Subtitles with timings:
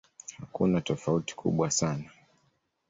[0.39, 2.11] Hakuna tofauti kubwa sana.